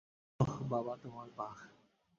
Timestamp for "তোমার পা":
1.03-1.47